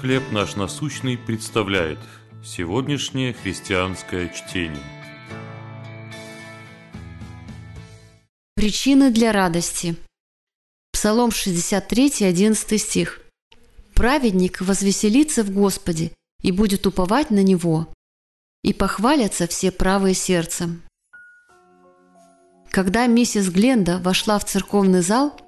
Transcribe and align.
«Хлеб 0.00 0.32
наш 0.32 0.56
насущный» 0.56 1.16
представляет 1.16 1.98
сегодняшнее 2.44 3.32
христианское 3.32 4.28
чтение. 4.28 4.82
Причины 8.54 9.10
для 9.10 9.32
радости. 9.32 9.96
Псалом 10.92 11.30
63, 11.30 12.26
11 12.26 12.80
стих. 12.80 13.20
«Праведник 13.94 14.60
возвеселится 14.60 15.42
в 15.44 15.50
Господе 15.50 16.12
и 16.42 16.50
будет 16.50 16.86
уповать 16.86 17.30
на 17.30 17.42
Него, 17.42 17.88
и 18.62 18.72
похвалятся 18.72 19.46
все 19.46 19.70
правые 19.70 20.14
сердцем». 20.14 20.82
Когда 22.70 23.06
миссис 23.06 23.48
Гленда 23.48 23.98
вошла 23.98 24.38
в 24.38 24.44
церковный 24.44 25.02
зал, 25.02 25.38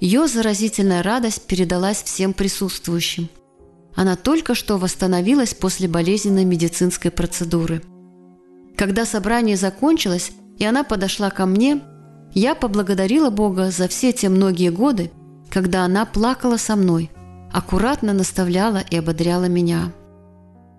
ее 0.00 0.26
заразительная 0.26 1.02
радость 1.02 1.46
передалась 1.46 2.02
всем 2.02 2.34
присутствующим. 2.34 3.28
Она 3.96 4.14
только 4.14 4.54
что 4.54 4.78
восстановилась 4.78 5.54
после 5.54 5.88
болезненной 5.88 6.44
медицинской 6.44 7.10
процедуры. 7.10 7.82
Когда 8.76 9.04
собрание 9.04 9.56
закончилось, 9.56 10.30
и 10.58 10.64
она 10.64 10.84
подошла 10.84 11.30
ко 11.30 11.46
мне, 11.46 11.80
я 12.32 12.54
поблагодарила 12.54 13.30
Бога 13.30 13.72
за 13.72 13.88
все 13.88 14.12
те 14.12 14.28
многие 14.28 14.70
годы, 14.70 15.10
когда 15.50 15.84
она 15.84 16.06
плакала 16.06 16.58
со 16.58 16.76
мной, 16.76 17.10
аккуратно 17.52 18.12
наставляла 18.12 18.84
и 18.88 18.96
ободряла 18.96 19.46
меня. 19.46 19.92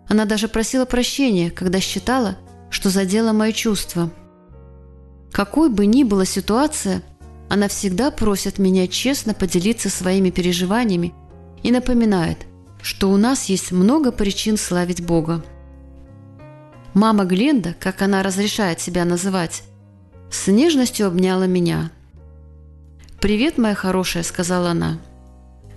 Она 0.07 0.23
даже 0.23 0.47
просила 0.47 0.85
прощения, 0.85 1.51
когда 1.51 1.81
считала, 1.81 2.37
что 2.69 2.89
задела 2.89 3.33
мои 3.33 3.51
чувства– 3.51 4.09
какой 5.37 5.69
бы 5.69 5.85
ни 5.85 6.03
была 6.03 6.25
ситуация, 6.25 7.03
она 7.47 7.67
всегда 7.67 8.09
просит 8.09 8.57
меня 8.57 8.87
честно 8.87 9.35
поделиться 9.35 9.87
своими 9.87 10.31
переживаниями 10.31 11.13
и 11.61 11.71
напоминает, 11.71 12.46
что 12.87 13.11
у 13.11 13.17
нас 13.17 13.49
есть 13.49 13.73
много 13.73 14.13
причин 14.13 14.55
славить 14.55 15.05
Бога. 15.05 15.43
Мама 16.93 17.25
Гленда, 17.25 17.75
как 17.81 18.01
она 18.01 18.23
разрешает 18.23 18.79
себя 18.79 19.03
называть, 19.03 19.63
с 20.31 20.47
нежностью 20.47 21.05
обняла 21.05 21.47
меня. 21.47 21.91
«Привет, 23.19 23.57
моя 23.57 23.75
хорошая»,— 23.75 24.23
сказала 24.23 24.69
она. 24.69 24.99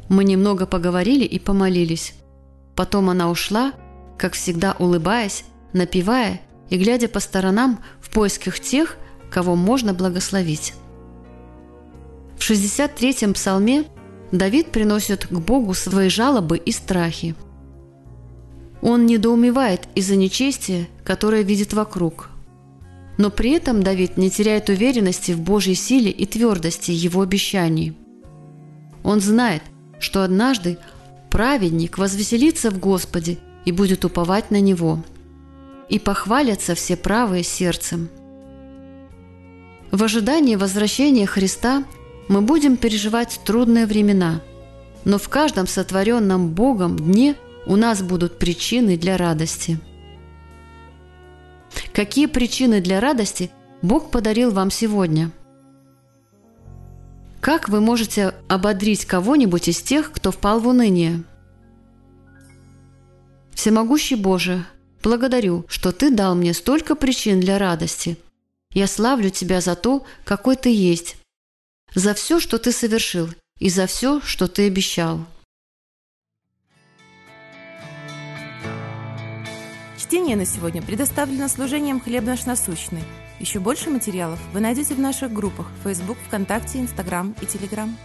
Мы 0.09 0.23
немного 0.23 0.67
поговорили 0.67 1.25
и 1.25 1.41
помолились. 1.41 2.15
Потом 2.77 3.11
она 3.11 3.29
ушла, 3.29 3.73
как 4.17 4.35
всегда 4.35 4.77
улыбаясь, 4.79 5.43
напевая 5.73 6.41
и 6.69 6.79
глядя 6.79 7.09
по 7.09 7.19
сторонам 7.19 7.81
в 8.01 8.11
поисках 8.11 8.61
тех, 8.61 8.97
кого 9.33 9.57
можно 9.57 9.95
благословить. 9.95 10.75
В 12.39 12.49
63-м 12.49 13.35
псалме 13.35 13.87
Давид 14.33 14.69
приносит 14.69 15.27
к 15.27 15.33
Богу 15.33 15.75
свои 15.75 16.09
жалобы 16.09 16.57
и 16.57 16.73
страхи. 16.73 17.35
Он 18.83 19.07
недоумевает 19.07 19.89
из-за 19.95 20.17
нечестия, 20.17 20.89
которое 21.05 21.43
видит 21.43 21.73
вокруг. 21.73 22.31
Но 23.19 23.31
при 23.31 23.51
этом 23.51 23.83
Давид 23.83 24.17
не 24.17 24.31
теряет 24.31 24.69
уверенности 24.69 25.33
в 25.33 25.41
Божьей 25.41 25.75
силе 25.75 26.11
и 26.11 26.25
твердости 26.27 26.91
его 26.91 27.21
обещаний. 27.21 27.97
Он 29.03 29.21
знает, 29.21 29.63
что 29.99 30.23
однажды 30.23 30.79
праведник 31.31 31.99
возвеселится 31.99 32.71
в 32.71 32.79
Господе 32.79 33.39
и 33.65 33.73
будет 33.73 34.05
уповать 34.05 34.51
на 34.51 34.61
Него. 34.61 35.03
И 35.89 35.99
похвалятся 35.99 36.75
все 36.75 36.97
правые 36.97 37.43
сердцем– 37.43 38.09
в 39.91 40.05
ожидании 40.05 40.55
возвращения 40.55 41.27
Христа 41.27 41.83
мы 42.31 42.43
будем 42.43 42.77
переживать 42.77 43.41
трудные 43.45 43.87
времена, 43.87 44.41
но 45.05 45.19
в 45.19 45.29
каждом 45.29 45.67
сотворенном 45.67 46.51
Богом 46.51 46.97
дне 46.97 47.35
у 47.67 47.75
нас 47.75 48.03
будут 48.03 48.39
причины 48.39 48.97
для 48.97 49.17
радости. 49.17 49.81
Какие 51.93 52.27
причины 52.27 52.81
для 52.81 53.01
радости 53.01 53.51
Бог 53.83 54.13
подарил 54.13 54.53
вам 54.53 54.71
сегодня? 54.71 55.33
Как 57.41 57.69
вы 57.69 57.81
можете 57.81 58.33
ободрить 58.47 59.07
кого-нибудь 59.07 59.67
из 59.67 59.83
тех, 59.83 60.13
кто 60.13 60.31
впал 60.31 60.61
в 60.61 60.69
уныние? 60.69 61.25
Всемогущий 63.53 64.15
Боже, 64.15 64.65
благодарю, 65.03 65.65
что 65.67 65.91
Ты 65.91 66.13
дал 66.13 66.37
мне 66.37 66.55
столько 66.55 66.95
причин 66.95 67.41
для 67.41 67.59
радости– 67.59 68.17
я 68.73 68.87
славлю 68.87 69.31
Тебя 69.31 69.61
за 69.61 69.75
то, 69.75 70.05
какой 70.25 70.55
Ты 70.55 70.73
есть, 70.73 71.17
за 71.95 72.15
все, 72.15 72.41
что 72.41 72.59
Ты 72.59 72.73
совершил, 72.73 73.29
и 73.59 73.69
за 73.69 73.87
все, 73.87 74.21
что 74.21 74.49
Ты 74.49 74.67
обещал. 74.67 75.27
Чтение 79.99 80.37
на 80.37 80.45
сегодня 80.45 80.83
предоставлено 80.83 81.49
служением 81.49 82.01
«Хлеб 82.01 82.25
наш 82.25 82.47
насущный». 82.47 83.03
Еще 83.39 83.59
больше 83.59 83.91
материалов 83.91 84.39
вы 84.53 84.61
найдете 84.61 84.95
в 84.95 84.99
наших 84.99 85.33
группах 85.33 85.67
Facebook, 85.85 86.19
ВКонтакте, 86.27 86.81
Инстаграм 86.81 87.35
и 87.41 87.47
Телеграм. 87.47 87.97